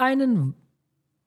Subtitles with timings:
[0.00, 0.54] Einen.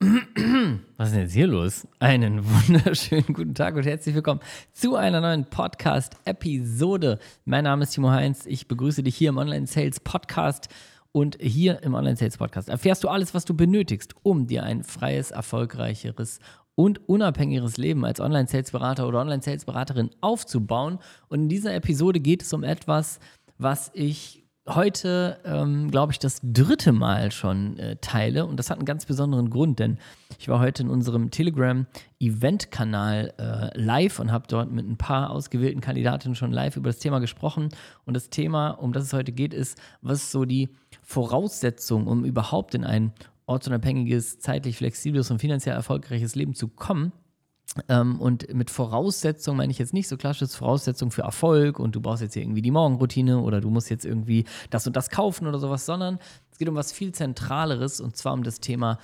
[0.00, 1.86] Was ist denn jetzt hier los?
[2.00, 4.40] Einen wunderschönen guten Tag und herzlich willkommen
[4.72, 7.20] zu einer neuen Podcast-Episode.
[7.44, 8.46] Mein Name ist Timo Heinz.
[8.46, 10.66] Ich begrüße dich hier im Online Sales Podcast.
[11.12, 14.82] Und hier im Online Sales Podcast erfährst du alles, was du benötigst, um dir ein
[14.82, 16.40] freies, erfolgreicheres
[16.74, 20.98] und unabhängigeres Leben als Online-Sales-Berater oder Online-Sales-Beraterin aufzubauen.
[21.28, 23.20] Und in dieser Episode geht es um etwas,
[23.56, 28.46] was ich heute, ähm, glaube ich, das dritte Mal schon äh, teile.
[28.46, 29.98] Und das hat einen ganz besonderen Grund, denn
[30.38, 35.80] ich war heute in unserem Telegram-Event-Kanal äh, live und habe dort mit ein paar ausgewählten
[35.80, 37.68] Kandidatinnen schon live über das Thema gesprochen.
[38.06, 40.70] Und das Thema, um das es heute geht, ist, was ist so die
[41.02, 43.12] Voraussetzung, um überhaupt in ein
[43.46, 47.12] ortsunabhängiges, zeitlich flexibles und finanziell erfolgreiches Leben zu kommen.
[47.88, 52.00] Ähm, und mit Voraussetzung meine ich jetzt nicht so klassisches Voraussetzung für Erfolg und du
[52.00, 55.46] brauchst jetzt hier irgendwie die Morgenroutine oder du musst jetzt irgendwie das und das kaufen
[55.46, 56.18] oder sowas, sondern
[56.52, 58.98] es geht um was viel Zentraleres und zwar um das Thema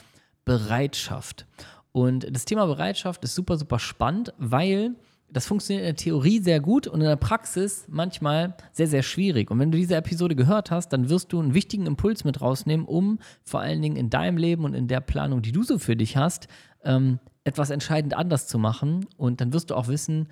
[0.45, 1.46] Bereitschaft.
[1.92, 4.95] Und das Thema Bereitschaft ist super, super spannend, weil
[5.33, 9.50] das funktioniert in der Theorie sehr gut und in der Praxis manchmal sehr, sehr schwierig.
[9.50, 12.86] Und wenn du diese Episode gehört hast, dann wirst du einen wichtigen Impuls mit rausnehmen,
[12.86, 15.97] um vor allen Dingen in deinem Leben und in der Planung, die du so für
[15.97, 16.48] dich hast,
[16.84, 19.06] ähm, etwas entscheidend anders zu machen.
[19.16, 20.28] Und dann wirst du auch wissen,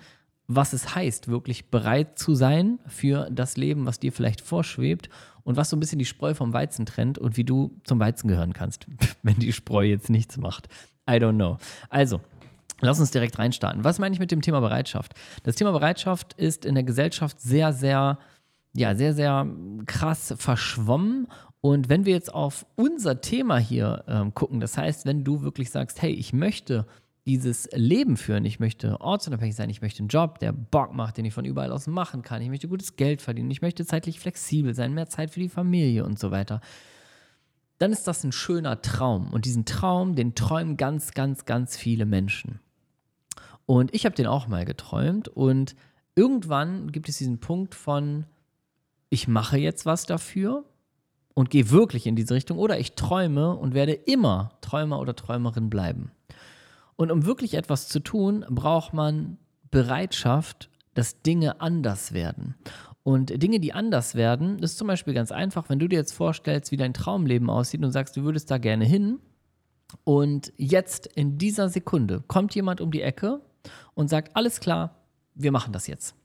[0.47, 5.09] was es heißt, wirklich bereit zu sein für das Leben, was dir vielleicht vorschwebt
[5.43, 8.27] und was so ein bisschen die Spreu vom Weizen trennt und wie du zum Weizen
[8.27, 8.87] gehören kannst,
[9.23, 10.67] wenn die Spreu jetzt nichts macht.
[11.09, 11.57] I don't know.
[11.89, 12.19] Also,
[12.81, 13.83] Lass uns direkt reinstarten.
[13.83, 15.13] Was meine ich mit dem Thema Bereitschaft?
[15.43, 18.17] Das Thema Bereitschaft ist in der Gesellschaft sehr, sehr,
[18.73, 19.47] ja, sehr, sehr
[19.85, 21.27] krass verschwommen.
[21.61, 25.71] Und wenn wir jetzt auf unser Thema hier ähm, gucken, das heißt, wenn du wirklich
[25.71, 26.85] sagst, hey, ich möchte
[27.25, 31.25] dieses Leben führen, ich möchte ortsunabhängig sein, ich möchte einen Job, der Bock macht, den
[31.25, 34.73] ich von überall aus machen kann, ich möchte gutes Geld verdienen, ich möchte zeitlich flexibel
[34.73, 36.61] sein, mehr Zeit für die Familie und so weiter,
[37.77, 39.31] dann ist das ein schöner Traum.
[39.31, 42.59] Und diesen Traum, den träumen ganz, ganz, ganz viele Menschen.
[43.65, 45.75] Und ich habe den auch mal geträumt und
[46.15, 48.25] irgendwann gibt es diesen Punkt von,
[49.09, 50.65] ich mache jetzt was dafür
[51.39, 55.69] und gehe wirklich in diese Richtung oder ich träume und werde immer Träumer oder Träumerin
[55.69, 56.11] bleiben.
[56.97, 59.37] Und um wirklich etwas zu tun, braucht man
[59.71, 62.55] Bereitschaft, dass Dinge anders werden.
[63.03, 66.73] Und Dinge, die anders werden, ist zum Beispiel ganz einfach, wenn du dir jetzt vorstellst,
[66.73, 69.19] wie dein Traumleben aussieht und sagst, du würdest da gerne hin.
[70.03, 73.39] Und jetzt in dieser Sekunde kommt jemand um die Ecke
[73.93, 74.93] und sagt, alles klar,
[75.35, 76.18] wir machen das jetzt.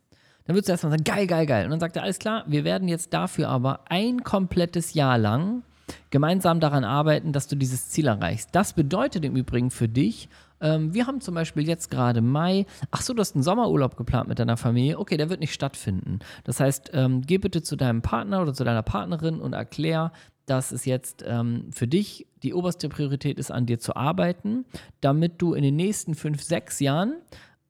[0.46, 1.64] Dann würdest du erstmal sagen, geil, geil, geil.
[1.64, 5.62] Und dann sagt er, alles klar, wir werden jetzt dafür aber ein komplettes Jahr lang
[6.10, 8.50] gemeinsam daran arbeiten, dass du dieses Ziel erreichst.
[8.52, 10.28] Das bedeutet im Übrigen für dich,
[10.60, 14.28] ähm, wir haben zum Beispiel jetzt gerade Mai, ach so, du hast einen Sommerurlaub geplant
[14.28, 16.20] mit deiner Familie, okay, der wird nicht stattfinden.
[16.44, 20.12] Das heißt, ähm, geh bitte zu deinem Partner oder zu deiner Partnerin und erklär,
[20.46, 24.64] dass es jetzt ähm, für dich die oberste Priorität ist, an dir zu arbeiten,
[25.00, 27.14] damit du in den nächsten fünf, sechs Jahren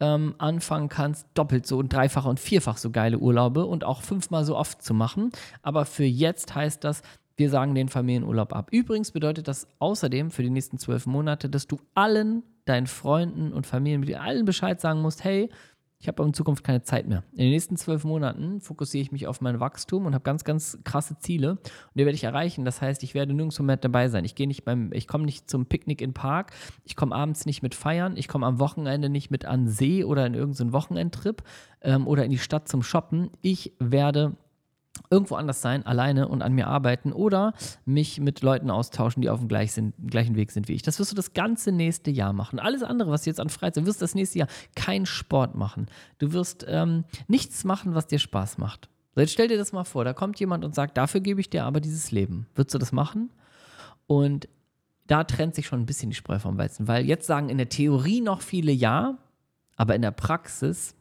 [0.00, 4.44] ähm, anfangen kannst, doppelt so und dreifach und vierfach so geile Urlaube und auch fünfmal
[4.44, 5.30] so oft zu machen.
[5.62, 7.02] Aber für jetzt heißt das,
[7.36, 8.68] wir sagen den Familienurlaub ab.
[8.70, 13.66] Übrigens bedeutet das außerdem für die nächsten zwölf Monate, dass du allen deinen Freunden und
[13.66, 15.50] Familien, allen Bescheid sagen musst, hey,
[16.04, 17.22] ich habe in Zukunft keine Zeit mehr.
[17.32, 20.78] In den nächsten zwölf Monaten fokussiere ich mich auf mein Wachstum und habe ganz, ganz
[20.84, 21.52] krasse Ziele.
[21.52, 21.60] Und
[21.94, 22.66] die werde ich erreichen.
[22.66, 24.26] Das heißt, ich werde nirgendwo mehr dabei sein.
[24.26, 26.52] Ich gehe nicht beim, ich komme nicht zum Picknick im Park.
[26.84, 28.18] Ich komme abends nicht mit feiern.
[28.18, 31.42] Ich komme am Wochenende nicht mit an See oder in irgendeinen Wochenendtrip
[31.80, 33.30] ähm, oder in die Stadt zum Shoppen.
[33.40, 34.36] Ich werde
[35.10, 37.52] irgendwo anders sein, alleine und an mir arbeiten oder
[37.84, 40.82] mich mit Leuten austauschen, die auf dem gleichen, gleichen Weg sind wie ich.
[40.82, 42.58] Das wirst du das ganze nächste Jahr machen.
[42.58, 45.86] Alles andere, was du jetzt an Freizeit, du wirst das nächste Jahr keinen Sport machen.
[46.18, 48.88] Du wirst ähm, nichts machen, was dir Spaß macht.
[49.14, 51.50] So, jetzt stell dir das mal vor, da kommt jemand und sagt, dafür gebe ich
[51.50, 52.46] dir aber dieses Leben.
[52.54, 53.30] Würdest du das machen?
[54.06, 54.48] Und
[55.06, 57.68] da trennt sich schon ein bisschen die Spreu vom Weizen, weil jetzt sagen in der
[57.68, 59.18] Theorie noch viele ja,
[59.76, 60.94] aber in der Praxis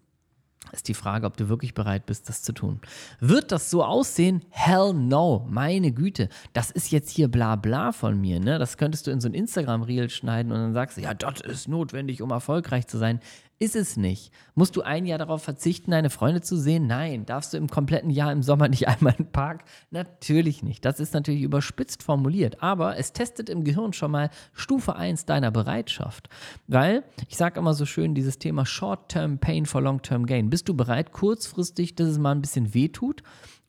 [0.71, 2.79] ist die Frage, ob du wirklich bereit bist, das zu tun.
[3.19, 4.41] Wird das so aussehen?
[4.49, 6.29] Hell no, meine Güte.
[6.53, 8.39] Das ist jetzt hier bla bla von mir.
[8.39, 8.59] Ne?
[8.59, 11.67] Das könntest du in so ein Instagram-Reel schneiden und dann sagst du, ja, das ist
[11.67, 13.19] notwendig, um erfolgreich zu sein.
[13.63, 14.33] Ist es nicht.
[14.55, 16.85] Musst du ein Jahr darauf verzichten, deine Freunde zu sehen?
[16.85, 17.25] Nein.
[17.25, 19.63] Darfst du im kompletten Jahr im Sommer nicht einmal in den Park?
[19.89, 20.83] Natürlich nicht.
[20.83, 25.49] Das ist natürlich überspitzt formuliert, aber es testet im Gehirn schon mal Stufe 1 deiner
[25.49, 26.27] Bereitschaft.
[26.67, 30.49] Weil, ich sage immer so schön, dieses Thema Short-Term Pain for Long-Term Gain.
[30.49, 33.23] Bist du bereit, kurzfristig, dass es mal ein bisschen wehtut?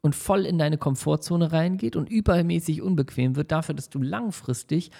[0.04, 4.90] und voll in deine Komfortzone reingeht und übermäßig unbequem wird, dafür, dass du langfristig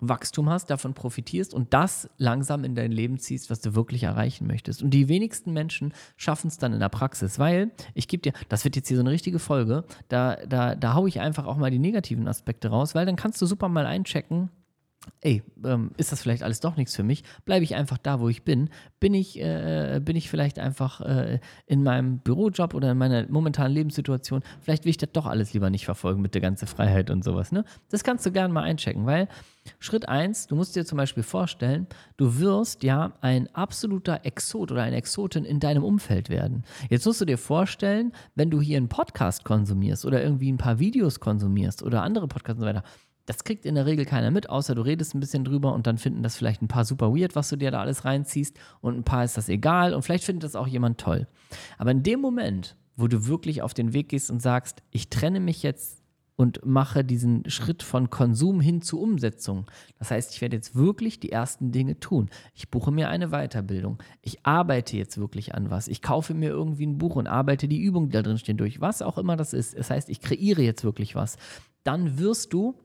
[0.00, 4.46] Wachstum hast, davon profitierst und das langsam in dein Leben ziehst, was du wirklich erreichen
[4.46, 4.82] möchtest.
[4.82, 8.64] Und die wenigsten Menschen schaffen es dann in der Praxis, weil ich gebe dir, das
[8.64, 11.70] wird jetzt hier so eine richtige Folge, da, da, da haue ich einfach auch mal
[11.70, 14.50] die negativen Aspekte raus, weil dann kannst du super mal einchecken,
[15.22, 17.24] ey, ähm, ist das vielleicht alles doch nichts für mich?
[17.44, 18.70] Bleibe ich einfach da, wo ich bin?
[19.00, 23.72] Bin ich, äh, bin ich vielleicht einfach äh, in meinem Bürojob oder in meiner momentanen
[23.72, 24.42] Lebenssituation?
[24.60, 27.52] Vielleicht will ich das doch alles lieber nicht verfolgen mit der ganzen Freiheit und sowas.
[27.52, 27.64] Ne?
[27.90, 29.28] Das kannst du gerne mal einchecken, weil
[29.78, 31.86] Schritt 1, du musst dir zum Beispiel vorstellen,
[32.16, 36.64] du wirst ja ein absoluter Exot oder eine Exotin in deinem Umfeld werden.
[36.88, 40.78] Jetzt musst du dir vorstellen, wenn du hier einen Podcast konsumierst oder irgendwie ein paar
[40.78, 42.84] Videos konsumierst oder andere Podcasts und so weiter,
[43.26, 45.98] das kriegt in der Regel keiner mit, außer du redest ein bisschen drüber und dann
[45.98, 49.04] finden das vielleicht ein paar super weird, was du dir da alles reinziehst und ein
[49.04, 51.26] paar ist das egal und vielleicht findet das auch jemand toll.
[51.78, 55.40] Aber in dem Moment, wo du wirklich auf den Weg gehst und sagst, ich trenne
[55.40, 56.00] mich jetzt
[56.40, 59.70] und mache diesen Schritt von Konsum hin zu Umsetzung.
[59.98, 62.30] Das heißt, ich werde jetzt wirklich die ersten Dinge tun.
[62.54, 64.02] Ich buche mir eine Weiterbildung.
[64.22, 65.86] Ich arbeite jetzt wirklich an was.
[65.86, 68.80] Ich kaufe mir irgendwie ein Buch und arbeite die Übungen, die da drin stehen, durch.
[68.80, 69.78] Was auch immer das ist.
[69.78, 71.36] Das heißt, ich kreiere jetzt wirklich was.
[71.84, 72.78] Dann wirst du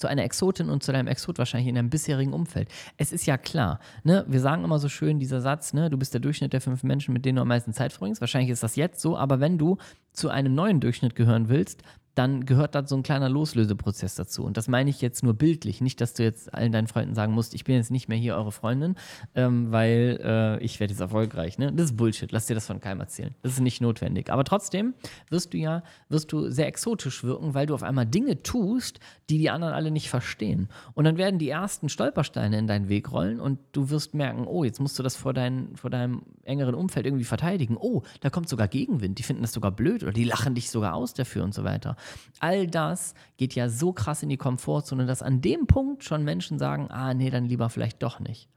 [0.00, 2.68] zu einer Exotin und zu deinem Exot wahrscheinlich in deinem bisherigen Umfeld.
[2.96, 4.24] Es ist ja klar, ne?
[4.26, 5.90] wir sagen immer so schön dieser Satz, ne?
[5.90, 8.22] du bist der Durchschnitt der fünf Menschen, mit denen du am meisten Zeit verbringst.
[8.22, 9.76] Wahrscheinlich ist das jetzt so, aber wenn du
[10.12, 11.82] zu einem neuen Durchschnitt gehören willst,
[12.20, 14.44] dann gehört da so ein kleiner Loslöseprozess dazu.
[14.44, 15.80] Und das meine ich jetzt nur bildlich.
[15.80, 18.36] Nicht, dass du jetzt allen deinen Freunden sagen musst, ich bin jetzt nicht mehr hier
[18.36, 18.96] eure Freundin,
[19.34, 21.56] ähm, weil äh, ich werde jetzt erfolgreich.
[21.56, 21.72] Ne?
[21.72, 22.30] Das ist Bullshit.
[22.30, 23.34] Lass dir das von keinem erzählen.
[23.40, 24.30] Das ist nicht notwendig.
[24.30, 24.92] Aber trotzdem
[25.30, 29.00] wirst du ja, wirst du sehr exotisch wirken, weil du auf einmal Dinge tust,
[29.30, 30.68] die die anderen alle nicht verstehen.
[30.92, 34.62] Und dann werden die ersten Stolpersteine in deinen Weg rollen und du wirst merken, oh,
[34.64, 37.78] jetzt musst du das vor, dein, vor deinem engeren Umfeld irgendwie verteidigen.
[37.80, 39.18] Oh, da kommt sogar Gegenwind.
[39.18, 41.96] Die finden das sogar blöd oder die lachen dich sogar aus dafür und so weiter.
[42.40, 46.58] All das geht ja so krass in die Komfortzone, dass an dem Punkt schon Menschen
[46.58, 48.48] sagen, ah nee, dann lieber vielleicht doch nicht.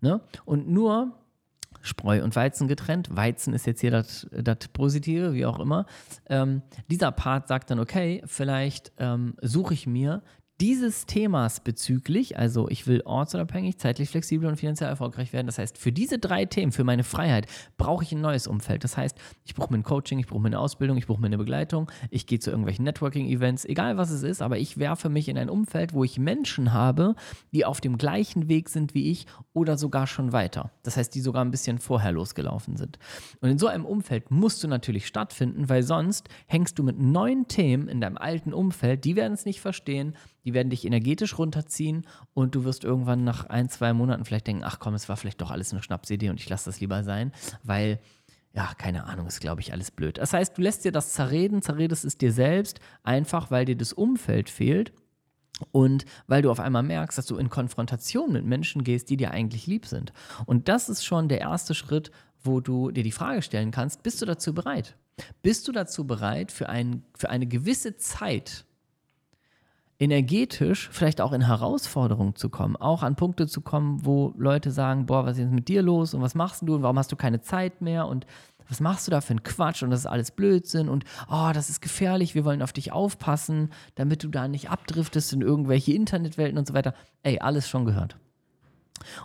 [0.00, 0.20] Ne?
[0.44, 1.12] Und nur
[1.82, 3.14] Spreu und Weizen getrennt.
[3.14, 5.86] Weizen ist jetzt hier das Positive, wie auch immer.
[6.28, 10.22] Ähm, dieser Part sagt dann, okay, vielleicht ähm, suche ich mir
[10.60, 15.46] dieses Themas bezüglich, also ich will ortsunabhängig, zeitlich flexibel und finanziell erfolgreich werden.
[15.46, 17.46] Das heißt, für diese drei Themen, für meine Freiheit,
[17.76, 18.82] brauche ich ein neues Umfeld.
[18.82, 21.28] Das heißt, ich brauche mir ein Coaching, ich brauche mir eine Ausbildung, ich brauche mir
[21.28, 25.28] eine Begleitung, ich gehe zu irgendwelchen Networking-Events, egal was es ist, aber ich werfe mich
[25.28, 27.14] in ein Umfeld, wo ich Menschen habe,
[27.52, 30.72] die auf dem gleichen Weg sind wie ich oder sogar schon weiter.
[30.82, 32.98] Das heißt, die sogar ein bisschen vorher losgelaufen sind.
[33.40, 37.46] Und in so einem Umfeld musst du natürlich stattfinden, weil sonst hängst du mit neuen
[37.46, 40.16] Themen in deinem alten Umfeld, die werden es nicht verstehen,
[40.48, 44.64] die werden dich energetisch runterziehen und du wirst irgendwann nach ein, zwei Monaten vielleicht denken,
[44.64, 47.32] ach komm, es war vielleicht doch alles eine Schnapsidee und ich lasse das lieber sein,
[47.62, 48.00] weil
[48.54, 50.16] ja, keine Ahnung, ist, glaube ich, alles blöd.
[50.16, 53.92] Das heißt, du lässt dir das zerreden, zerredest es dir selbst, einfach weil dir das
[53.92, 54.94] Umfeld fehlt
[55.70, 59.32] und weil du auf einmal merkst, dass du in Konfrontation mit Menschen gehst, die dir
[59.32, 60.14] eigentlich lieb sind.
[60.46, 62.10] Und das ist schon der erste Schritt,
[62.42, 64.96] wo du dir die Frage stellen kannst, bist du dazu bereit?
[65.42, 68.64] Bist du dazu bereit, für, ein, für eine gewisse Zeit
[69.98, 75.06] energetisch vielleicht auch in Herausforderungen zu kommen, auch an Punkte zu kommen, wo Leute sagen,
[75.06, 77.16] boah, was ist jetzt mit dir los und was machst du und warum hast du
[77.16, 78.26] keine Zeit mehr und
[78.68, 81.70] was machst du da für einen Quatsch und das ist alles Blödsinn und oh, das
[81.70, 86.58] ist gefährlich, wir wollen auf dich aufpassen, damit du da nicht abdriftest in irgendwelche Internetwelten
[86.58, 86.94] und so weiter.
[87.22, 88.18] Ey, alles schon gehört.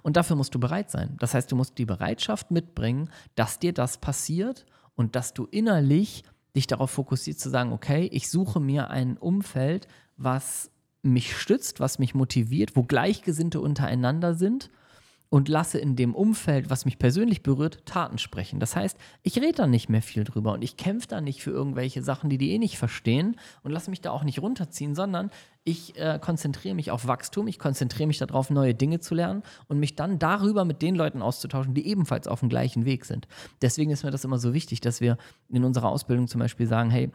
[0.01, 1.17] Und dafür musst du bereit sein.
[1.19, 4.65] Das heißt, du musst die Bereitschaft mitbringen, dass dir das passiert
[4.95, 6.23] und dass du innerlich
[6.55, 9.87] dich darauf fokussiert zu sagen, okay, ich suche mir ein Umfeld,
[10.17, 10.71] was
[11.01, 14.69] mich stützt, was mich motiviert, wo Gleichgesinnte untereinander sind
[15.33, 18.59] und lasse in dem Umfeld, was mich persönlich berührt, Taten sprechen.
[18.59, 21.49] Das heißt, ich rede da nicht mehr viel drüber und ich kämpfe da nicht für
[21.49, 25.31] irgendwelche Sachen, die die eh nicht verstehen und lasse mich da auch nicht runterziehen, sondern
[25.63, 29.79] ich äh, konzentriere mich auf Wachstum, ich konzentriere mich darauf, neue Dinge zu lernen und
[29.79, 33.27] mich dann darüber mit den Leuten auszutauschen, die ebenfalls auf dem gleichen Weg sind.
[33.63, 35.17] Deswegen ist mir das immer so wichtig, dass wir
[35.49, 37.11] in unserer Ausbildung zum Beispiel sagen, hey,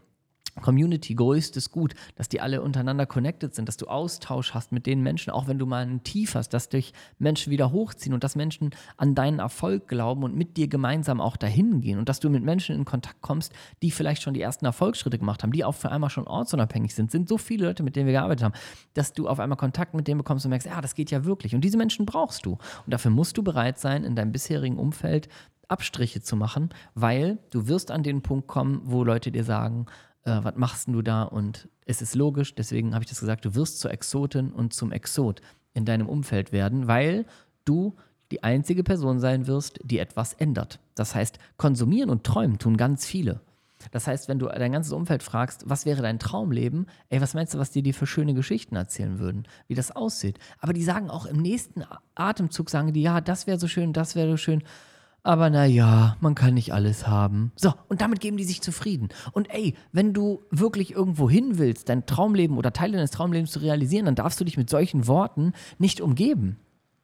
[0.60, 5.02] Community, größtes Gut, dass die alle untereinander connected sind, dass du Austausch hast mit den
[5.02, 8.36] Menschen, auch wenn du mal einen Tief hast, dass dich Menschen wieder hochziehen und dass
[8.36, 12.30] Menschen an deinen Erfolg glauben und mit dir gemeinsam auch dahin gehen und dass du
[12.30, 15.74] mit Menschen in Kontakt kommst, die vielleicht schon die ersten Erfolgsschritte gemacht haben, die auch
[15.74, 17.10] für einmal schon ortsunabhängig sind.
[17.10, 18.54] Sind so viele Leute, mit denen wir gearbeitet haben,
[18.94, 21.54] dass du auf einmal Kontakt mit denen bekommst und merkst, ja, das geht ja wirklich.
[21.54, 22.52] Und diese Menschen brauchst du.
[22.52, 25.28] Und dafür musst du bereit sein, in deinem bisherigen Umfeld
[25.68, 29.86] Abstriche zu machen, weil du wirst an den Punkt kommen, wo Leute dir sagen,
[30.28, 31.22] äh, was machst du da?
[31.22, 34.92] Und es ist logisch, deswegen habe ich das gesagt, du wirst zur Exotin und zum
[34.92, 35.40] Exot
[35.74, 37.26] in deinem Umfeld werden, weil
[37.64, 37.96] du
[38.30, 40.80] die einzige Person sein wirst, die etwas ändert.
[40.94, 43.40] Das heißt, konsumieren und träumen tun ganz viele.
[43.92, 47.54] Das heißt, wenn du dein ganzes Umfeld fragst, was wäre dein Traumleben, ey, was meinst
[47.54, 50.38] du, was die dir für schöne Geschichten erzählen würden, wie das aussieht?
[50.58, 54.16] Aber die sagen auch im nächsten Atemzug, sagen die, ja, das wäre so schön, das
[54.16, 54.62] wäre so schön
[55.22, 57.52] aber naja, man kann nicht alles haben.
[57.56, 59.08] So, und damit geben die sich zufrieden.
[59.32, 63.58] Und ey, wenn du wirklich irgendwo hin willst, dein Traumleben oder Teile deines Traumlebens zu
[63.58, 66.58] realisieren, dann darfst du dich mit solchen Worten nicht umgeben.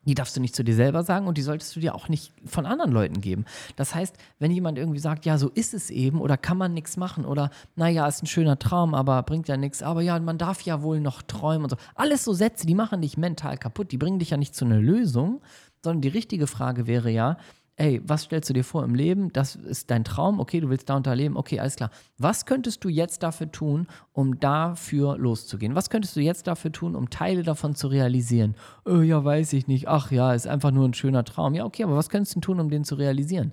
[0.06, 2.32] Die darfst du nicht zu dir selber sagen und die solltest du dir auch nicht
[2.44, 3.46] von anderen Leuten geben.
[3.76, 6.96] Das heißt, wenn jemand irgendwie sagt, ja, so ist es eben oder kann man nichts
[6.96, 10.60] machen oder naja, ist ein schöner Traum, aber bringt ja nichts, aber ja, man darf
[10.62, 11.76] ja wohl noch träumen und so.
[11.94, 14.78] Alles so Sätze, die machen dich mental kaputt, die bringen dich ja nicht zu einer
[14.78, 15.40] Lösung,
[15.82, 17.38] sondern die richtige Frage wäre ja,
[17.76, 19.32] ey, was stellst du dir vor im Leben?
[19.32, 21.90] Das ist dein Traum, okay, du willst da unterleben, okay, alles klar.
[22.18, 25.74] Was könntest du jetzt dafür tun, um dafür loszugehen?
[25.74, 28.54] Was könntest du jetzt dafür tun, um Teile davon zu realisieren?
[28.84, 29.88] Oh, ja, weiß ich nicht.
[29.88, 31.54] Ach ja, ist einfach nur ein schöner Traum.
[31.54, 33.52] Ja, okay, aber was könntest du tun, um den zu realisieren?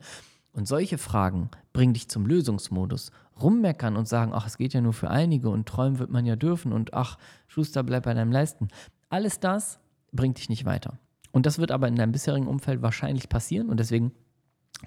[0.54, 3.12] Und solche Fragen bringen dich zum Lösungsmodus.
[3.42, 6.36] Rummeckern und sagen, ach, es geht ja nur für einige und träumen wird man ja
[6.36, 8.68] dürfen und ach, Schuster, bleib bei deinem Leisten.
[9.10, 9.80] Alles das
[10.12, 11.00] bringt dich nicht weiter.
[11.32, 14.12] Und das wird aber in deinem bisherigen Umfeld wahrscheinlich passieren und deswegen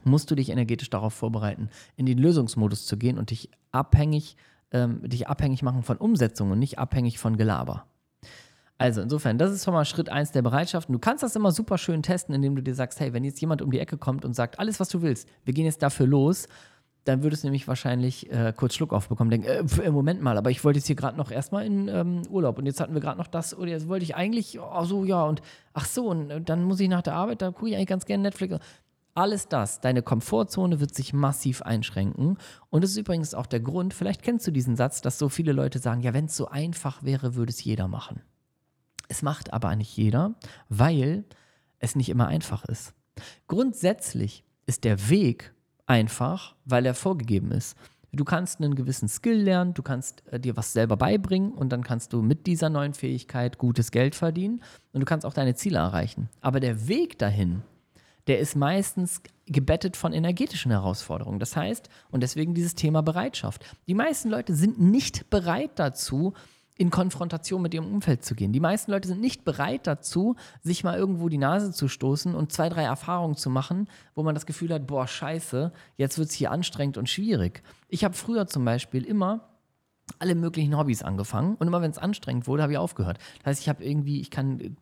[0.02, 4.36] musst du dich energetisch darauf vorbereiten, in den Lösungsmodus zu gehen und dich abhängig,
[4.72, 7.86] ähm, dich abhängig machen von Umsetzung und nicht abhängig von Gelaber.
[8.76, 10.88] Also insofern, das ist schon mal Schritt 1 der Bereitschaft.
[10.88, 13.40] Und du kannst das immer super schön testen, indem du dir sagst, hey, wenn jetzt
[13.40, 16.06] jemand um die Ecke kommt und sagt, alles, was du willst, wir gehen jetzt dafür
[16.06, 16.48] los,
[17.04, 19.30] dann würdest du nämlich wahrscheinlich äh, kurz Schluck aufbekommen.
[19.30, 22.58] Denken, äh, Moment mal, aber ich wollte jetzt hier gerade noch erstmal in ähm, Urlaub
[22.58, 25.23] und jetzt hatten wir gerade noch das oder jetzt wollte ich eigentlich, oh so, ja,
[25.25, 25.42] und
[25.75, 28.06] ach so, und, und dann muss ich nach der Arbeit, da gucke ich eigentlich ganz
[28.06, 28.58] gerne Netflix.
[29.16, 32.37] Alles das, deine Komfortzone wird sich massiv einschränken.
[32.70, 35.52] Und das ist übrigens auch der Grund, vielleicht kennst du diesen Satz, dass so viele
[35.52, 38.23] Leute sagen, ja, wenn es so einfach wäre, würde es jeder machen.
[39.08, 40.34] Es macht aber nicht jeder,
[40.68, 41.25] weil
[41.78, 42.94] es nicht immer einfach ist.
[43.46, 45.53] Grundsätzlich ist der Weg
[45.86, 47.76] einfach, weil er vorgegeben ist.
[48.12, 51.82] Du kannst einen gewissen Skill lernen, du kannst äh, dir was selber beibringen und dann
[51.82, 54.62] kannst du mit dieser neuen Fähigkeit gutes Geld verdienen
[54.92, 56.28] und du kannst auch deine Ziele erreichen.
[56.40, 57.62] Aber der Weg dahin,
[58.28, 61.38] der ist meistens gebettet von energetischen Herausforderungen.
[61.38, 63.64] Das heißt, und deswegen dieses Thema Bereitschaft.
[63.86, 66.32] Die meisten Leute sind nicht bereit dazu,
[66.76, 68.52] in Konfrontation mit ihrem Umfeld zu gehen.
[68.52, 72.52] Die meisten Leute sind nicht bereit dazu, sich mal irgendwo die Nase zu stoßen und
[72.52, 76.34] zwei, drei Erfahrungen zu machen, wo man das Gefühl hat, boah, scheiße, jetzt wird es
[76.34, 77.62] hier anstrengend und schwierig.
[77.88, 79.53] Ich habe früher zum Beispiel immer
[80.18, 83.18] alle möglichen Hobbys angefangen und immer wenn es anstrengend wurde, habe ich aufgehört.
[83.38, 84.76] Das heißt, ich habe irgendwie, ich kann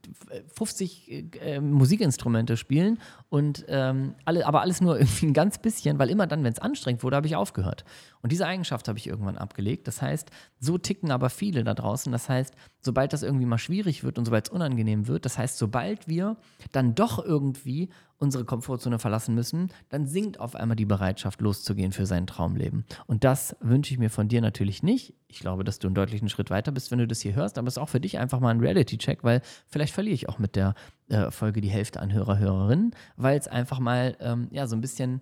[0.55, 2.99] 50 äh, äh, Musikinstrumente spielen
[3.29, 6.59] und ähm, alle, aber alles nur irgendwie ein ganz bisschen, weil immer dann, wenn es
[6.59, 7.85] anstrengend wurde, habe ich aufgehört.
[8.23, 9.89] Und diese Eigenschaft habe ich irgendwann abgelegt.
[9.89, 12.13] Das heißt, so ticken aber viele da draußen.
[12.13, 15.59] Das heißt, sobald das irgendwie mal schwierig wird und sobald es unangenehm wird, das heißt,
[15.59, 16.37] sobald wir
[16.71, 17.89] dann doch irgendwie
[18.23, 22.85] unsere Komfortzone verlassen müssen, dann sinkt auf einmal die Bereitschaft, loszugehen für sein Traumleben.
[23.07, 25.15] Und das wünsche ich mir von dir natürlich nicht.
[25.27, 27.69] Ich glaube, dass du einen deutlichen Schritt weiter bist, wenn du das hier hörst, aber
[27.69, 30.57] es ist auch für dich einfach mal ein Reality-Check, weil vielleicht verliere ich auch mit
[30.57, 30.75] der
[31.09, 34.81] äh, Folge die Hälfte an Hörer, Hörerinnen, weil es einfach mal ähm, ja, so ein
[34.81, 35.21] bisschen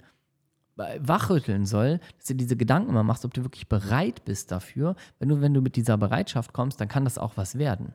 [0.77, 4.97] wachrütteln soll, dass du diese Gedanken immer machst, ob du wirklich bereit bist dafür.
[5.19, 7.95] Wenn du, wenn du mit dieser Bereitschaft kommst, dann kann das auch was werden.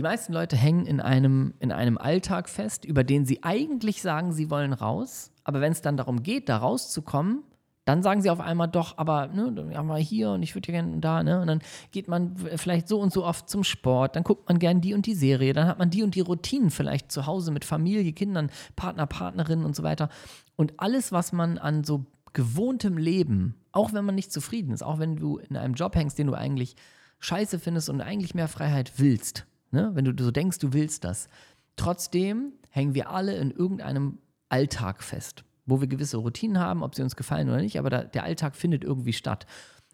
[0.00, 4.32] Die meisten Leute hängen in einem, in einem Alltag fest, über den sie eigentlich sagen,
[4.32, 5.30] sie wollen raus.
[5.44, 7.42] Aber wenn es dann darum geht, da rauszukommen,
[7.84, 10.80] dann sagen sie auf einmal doch, aber ne, ja, mal hier und ich würde ja
[10.80, 11.42] gerne da, ne?
[11.42, 14.80] Und dann geht man vielleicht so und so oft zum Sport, dann guckt man gern
[14.80, 17.66] die und die Serie, dann hat man die und die Routinen vielleicht zu Hause mit
[17.66, 20.08] Familie, Kindern, Partner, Partnerinnen und so weiter.
[20.56, 24.98] Und alles, was man an so gewohntem Leben, auch wenn man nicht zufrieden ist, auch
[24.98, 26.74] wenn du in einem Job hängst, den du eigentlich
[27.18, 29.90] scheiße findest und eigentlich mehr Freiheit willst, ne?
[29.94, 31.28] wenn du so denkst, du willst das.
[31.76, 37.02] Trotzdem hängen wir alle in irgendeinem Alltag fest, wo wir gewisse Routinen haben, ob sie
[37.02, 39.46] uns gefallen oder nicht, aber da, der Alltag findet irgendwie statt.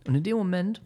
[0.06, 0.82] Und in dem Moment,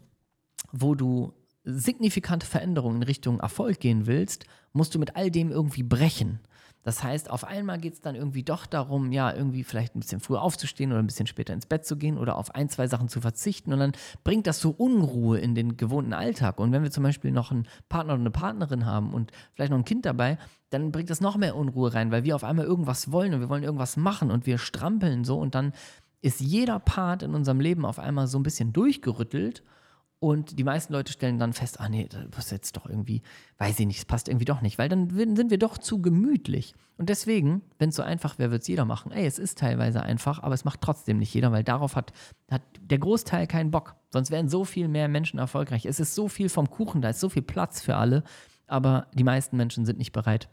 [0.71, 1.33] wo du
[1.63, 6.39] signifikante Veränderungen in Richtung Erfolg gehen willst, musst du mit all dem irgendwie brechen.
[6.83, 10.19] Das heißt, auf einmal geht es dann irgendwie doch darum, ja, irgendwie vielleicht ein bisschen
[10.19, 13.07] früher aufzustehen oder ein bisschen später ins Bett zu gehen oder auf ein, zwei Sachen
[13.07, 13.71] zu verzichten.
[13.71, 13.91] Und dann
[14.23, 16.59] bringt das so Unruhe in den gewohnten Alltag.
[16.59, 19.77] Und wenn wir zum Beispiel noch einen Partner oder eine Partnerin haben und vielleicht noch
[19.77, 20.37] ein Kind dabei,
[20.71, 23.49] dann bringt das noch mehr Unruhe rein, weil wir auf einmal irgendwas wollen und wir
[23.49, 25.73] wollen irgendwas machen und wir strampeln so und dann
[26.21, 29.63] ist jeder Part in unserem Leben auf einmal so ein bisschen durchgerüttelt
[30.23, 33.23] und die meisten Leute stellen dann fest, ah nee, das ist jetzt doch irgendwie,
[33.57, 36.75] weiß ich nicht, es passt irgendwie doch nicht, weil dann sind wir doch zu gemütlich.
[36.99, 39.11] Und deswegen, wenn es so einfach wäre, wird es jeder machen.
[39.11, 42.13] Ey, es ist teilweise einfach, aber es macht trotzdem nicht jeder, weil darauf hat,
[42.51, 43.95] hat der Großteil keinen Bock.
[44.11, 45.87] Sonst wären so viel mehr Menschen erfolgreich.
[45.87, 48.23] Es ist so viel vom Kuchen, da ist so viel Platz für alle,
[48.67, 50.49] aber die meisten Menschen sind nicht bereit,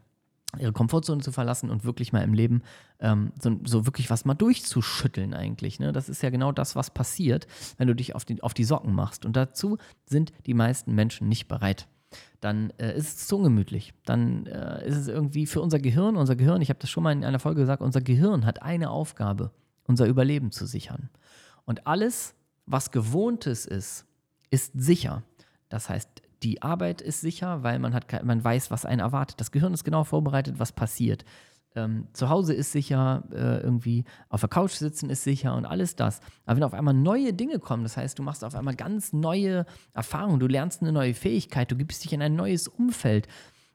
[0.58, 2.62] ihre Komfortzone zu verlassen und wirklich mal im Leben
[3.00, 5.78] ähm, so, so, wirklich was mal durchzuschütteln eigentlich.
[5.78, 5.92] Ne?
[5.92, 8.94] Das ist ja genau das, was passiert, wenn du dich auf die, auf die Socken
[8.94, 9.26] machst.
[9.26, 11.86] Und dazu sind die meisten Menschen nicht bereit.
[12.40, 13.92] dann äh, ist es zu ungemütlich.
[14.04, 17.12] Dann äh, ist es irgendwie für unser Gehirn, unser Gehirn, ich habe das schon mal
[17.12, 19.50] in einer Folge gesagt, unser Gehirn hat eine Aufgabe,
[19.84, 21.10] unser Überleben zu sichern.
[21.66, 24.06] Und alles, was Gewohntes ist,
[24.50, 25.22] ist sicher.
[25.68, 29.40] Das heißt, die Arbeit ist sicher, weil man, hat, man weiß, was einen erwartet.
[29.40, 31.24] Das Gehirn ist genau vorbereitet, was passiert.
[31.74, 35.96] Ähm, zu Hause ist sicher, äh, irgendwie auf der Couch sitzen ist sicher und alles
[35.96, 36.20] das.
[36.46, 39.66] Aber wenn auf einmal neue Dinge kommen, das heißt, du machst auf einmal ganz neue
[39.92, 43.28] Erfahrungen, du lernst eine neue Fähigkeit, du gibst dich in ein neues Umfeld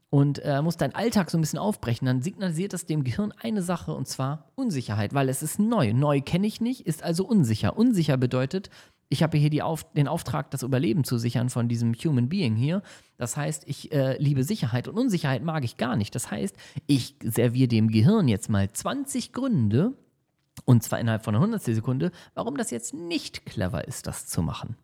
[0.09, 3.61] und äh, musst deinen Alltag so ein bisschen aufbrechen, dann signalisiert das dem Gehirn eine
[3.61, 5.93] Sache und zwar Unsicherheit, weil es ist neu.
[5.93, 7.77] Neu kenne ich nicht, ist also unsicher.
[7.77, 8.69] Unsicher bedeutet,
[9.09, 12.81] ich habe hier Auf, den Auftrag, das Überleben zu sichern von diesem Human Being hier.
[13.17, 16.15] Das heißt, ich äh, liebe Sicherheit und Unsicherheit mag ich gar nicht.
[16.15, 16.55] Das heißt,
[16.87, 19.93] ich serviere dem Gehirn jetzt mal 20 Gründe,
[20.65, 24.41] und zwar innerhalb von einer Hundertstel Sekunde, warum das jetzt nicht clever ist, das zu
[24.41, 24.77] machen.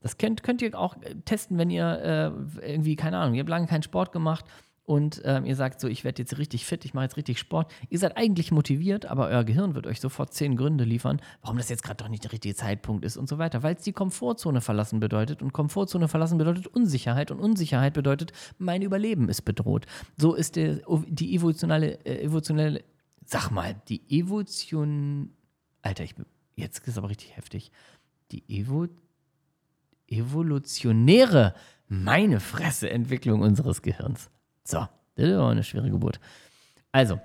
[0.00, 3.50] Das könnt, könnt ihr auch äh, testen, wenn ihr äh, irgendwie, keine Ahnung, ihr habt
[3.50, 4.44] lange keinen Sport gemacht
[4.88, 7.70] und ähm, ihr sagt so, ich werde jetzt richtig fit, ich mache jetzt richtig Sport.
[7.90, 11.68] Ihr seid eigentlich motiviert, aber euer Gehirn wird euch sofort zehn Gründe liefern, warum das
[11.68, 14.62] jetzt gerade doch nicht der richtige Zeitpunkt ist und so weiter, weil es die Komfortzone
[14.62, 19.84] verlassen bedeutet und Komfortzone verlassen bedeutet Unsicherheit und Unsicherheit bedeutet, mein Überleben ist bedroht.
[20.16, 22.82] So ist der, die evolutionale, äh, evolutionelle,
[23.26, 25.34] sag mal, die Evolution,
[25.82, 26.14] Alter, ich
[26.56, 27.72] jetzt ist aber richtig heftig,
[28.32, 28.86] die Evo,
[30.06, 31.52] evolutionäre,
[31.88, 34.30] meine Fresse, Entwicklung unseres Gehirns.
[34.68, 36.20] So, das war eine schwere Geburt.
[36.92, 37.18] Also,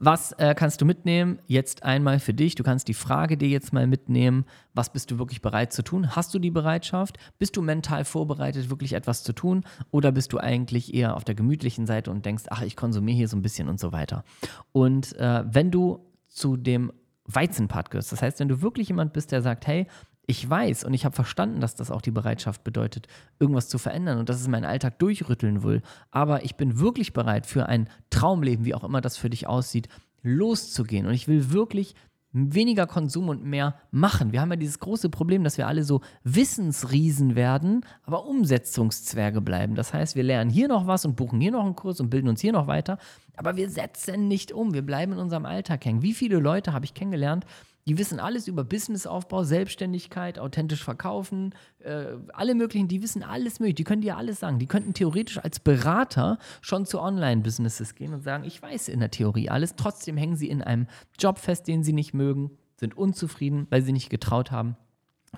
[0.00, 1.38] was äh, kannst du mitnehmen?
[1.46, 2.56] Jetzt einmal für dich.
[2.56, 4.44] Du kannst die Frage dir jetzt mal mitnehmen.
[4.74, 6.16] Was bist du wirklich bereit zu tun?
[6.16, 7.18] Hast du die Bereitschaft?
[7.38, 9.64] Bist du mental vorbereitet, wirklich etwas zu tun?
[9.90, 13.28] Oder bist du eigentlich eher auf der gemütlichen Seite und denkst, ach, ich konsumiere hier
[13.28, 14.24] so ein bisschen und so weiter?
[14.72, 16.92] Und äh, wenn du zu dem
[17.26, 19.86] Weizenpart gehörst, das heißt, wenn du wirklich jemand bist, der sagt, hey,
[20.28, 23.08] ich weiß und ich habe verstanden, dass das auch die Bereitschaft bedeutet,
[23.40, 25.80] irgendwas zu verändern und dass es meinen Alltag durchrütteln will.
[26.10, 29.88] Aber ich bin wirklich bereit, für ein Traumleben, wie auch immer das für dich aussieht,
[30.22, 31.06] loszugehen.
[31.06, 31.94] Und ich will wirklich
[32.32, 34.32] weniger Konsum und mehr machen.
[34.32, 39.76] Wir haben ja dieses große Problem, dass wir alle so Wissensriesen werden, aber Umsetzungszwerge bleiben.
[39.76, 42.28] Das heißt, wir lernen hier noch was und buchen hier noch einen Kurs und bilden
[42.28, 42.98] uns hier noch weiter,
[43.36, 44.74] aber wir setzen nicht um.
[44.74, 46.02] Wir bleiben in unserem Alltag hängen.
[46.02, 47.46] Wie viele Leute habe ich kennengelernt,
[47.88, 53.76] die wissen alles über Businessaufbau, Selbstständigkeit, authentisch verkaufen, äh, alle möglichen, die wissen alles möglich.
[53.76, 54.58] Die können dir alles sagen.
[54.58, 59.10] Die könnten theoretisch als Berater schon zu Online-Businesses gehen und sagen, ich weiß in der
[59.10, 59.74] Theorie alles.
[59.74, 60.86] Trotzdem hängen sie in einem
[61.18, 64.76] Job fest, den sie nicht mögen, sind unzufrieden, weil sie nicht getraut haben,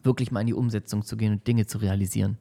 [0.02, 2.36] wirklich mal in die Umsetzung zu gehen und Dinge zu realisieren.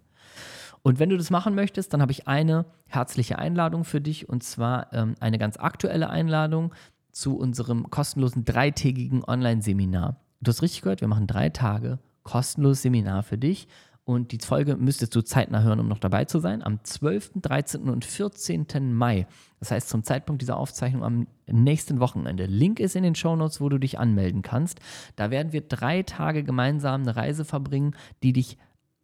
[0.82, 4.44] Und wenn du das machen möchtest, dann habe ich eine herzliche Einladung für dich und
[4.44, 6.74] zwar ähm, eine ganz aktuelle Einladung
[7.20, 10.18] zu unserem kostenlosen dreitägigen Online-Seminar.
[10.42, 13.68] Du hast richtig gehört, wir machen drei Tage kostenloses Seminar für dich.
[14.06, 16.64] Und die Folge müsstest du zeitnah hören, um noch dabei zu sein.
[16.64, 17.90] Am 12., 13.
[17.90, 18.92] und 14.
[18.92, 19.28] Mai.
[19.60, 22.46] Das heißt, zum Zeitpunkt dieser Aufzeichnung am nächsten Wochenende.
[22.46, 24.80] Link ist in den Shownotes, wo du dich anmelden kannst.
[25.16, 28.58] Da werden wir drei Tage gemeinsam eine Reise verbringen, die dich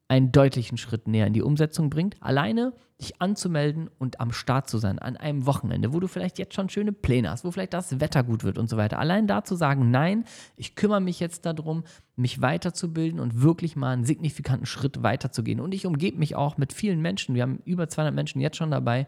[0.08, 2.16] einen deutlichen Schritt näher in die Umsetzung bringt.
[2.22, 6.54] Alleine dich anzumelden und am Start zu sein an einem Wochenende, wo du vielleicht jetzt
[6.54, 9.00] schon schöne Pläne hast, wo vielleicht das Wetter gut wird und so weiter.
[9.00, 10.24] Allein da zu sagen, nein,
[10.56, 11.84] ich kümmere mich jetzt darum,
[12.16, 15.60] mich weiterzubilden und wirklich mal einen signifikanten Schritt weiterzugehen.
[15.60, 17.36] Und ich umgebe mich auch mit vielen Menschen.
[17.36, 19.08] Wir haben über 200 Menschen jetzt schon dabei,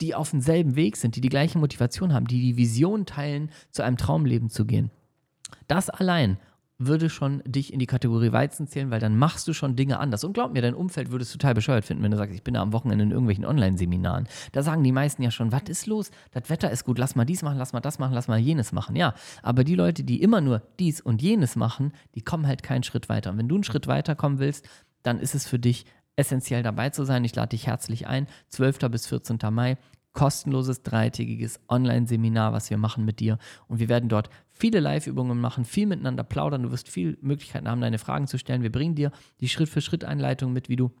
[0.00, 3.82] die auf demselben Weg sind, die die gleiche Motivation haben, die die Vision teilen, zu
[3.82, 4.90] einem Traumleben zu gehen.
[5.68, 6.38] Das allein
[6.86, 10.24] würde schon dich in die Kategorie Weizen zählen, weil dann machst du schon Dinge anders.
[10.24, 12.54] Und glaub mir, dein Umfeld würde es total bescheuert finden, wenn du sagst, ich bin
[12.54, 14.28] da am Wochenende in irgendwelchen Online-Seminaren.
[14.52, 16.10] Da sagen die meisten ja schon, was ist los?
[16.32, 18.72] Das Wetter ist gut, lass mal dies machen, lass mal das machen, lass mal jenes
[18.72, 18.96] machen.
[18.96, 22.82] Ja, aber die Leute, die immer nur dies und jenes machen, die kommen halt keinen
[22.82, 23.30] Schritt weiter.
[23.30, 24.68] Und wenn du einen Schritt weiter kommen willst,
[25.02, 27.24] dann ist es für dich essentiell dabei zu sein.
[27.24, 28.78] Ich lade dich herzlich ein, 12.
[28.90, 29.38] bis 14.
[29.50, 29.78] Mai
[30.12, 33.38] kostenloses dreitägiges Online-Seminar, was wir machen mit dir.
[33.68, 36.62] Und wir werden dort viele Live-Übungen machen, viel miteinander plaudern.
[36.62, 38.62] Du wirst viel Möglichkeiten haben, deine Fragen zu stellen.
[38.62, 40.92] Wir bringen dir die Schritt-für-Schritt-Einleitung mit, wie du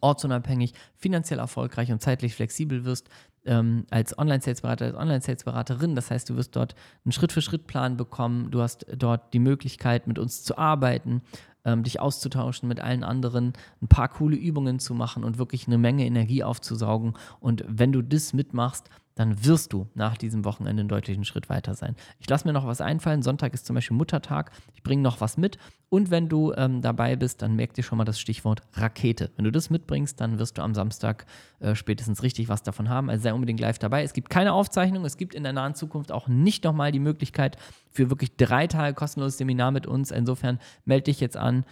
[0.00, 3.08] ortsunabhängig, finanziell erfolgreich und zeitlich flexibel wirst
[3.44, 5.94] ähm, als Online-Sales-Berater, als Online-Sales-Beraterin.
[5.94, 8.50] Das heißt, du wirst dort einen Schritt-für-Schritt-Plan bekommen.
[8.50, 11.22] Du hast dort die Möglichkeit, mit uns zu arbeiten,
[11.64, 15.78] ähm, dich auszutauschen mit allen anderen, ein paar coole Übungen zu machen und wirklich eine
[15.78, 17.14] Menge Energie aufzusaugen.
[17.40, 21.74] Und wenn du das mitmachst, dann wirst du nach diesem Wochenende einen deutlichen Schritt weiter
[21.74, 21.94] sein.
[22.18, 23.22] Ich lasse mir noch was einfallen.
[23.22, 24.50] Sonntag ist zum Beispiel Muttertag.
[24.74, 25.58] Ich bringe noch was mit.
[25.88, 29.30] Und wenn du ähm, dabei bist, dann merk dir schon mal das Stichwort Rakete.
[29.36, 31.26] Wenn du das mitbringst, dann wirst du am Samstag
[31.60, 33.08] äh, spätestens richtig was davon haben.
[33.08, 34.02] Also sei unbedingt live dabei.
[34.02, 35.04] Es gibt keine Aufzeichnung.
[35.04, 37.56] Es gibt in der nahen Zukunft auch nicht nochmal die Möglichkeit
[37.90, 40.10] für wirklich drei Tage kostenloses Seminar mit uns.
[40.10, 41.64] Insofern melde dich jetzt an.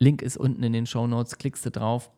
[0.00, 1.38] Link ist unten in den Show Notes.
[1.38, 2.10] Klickst du drauf